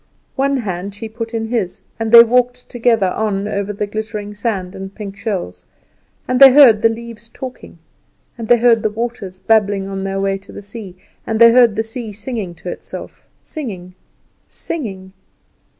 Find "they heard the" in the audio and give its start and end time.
6.39-6.89, 8.47-8.89, 11.39-11.83